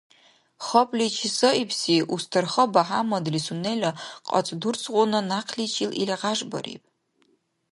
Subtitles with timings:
[0.65, 3.91] Хапли чесаибси Устарха БяхӀяммадли сунела
[4.27, 6.83] къацӀдурцгъуна някъличил ил гъяжбариб.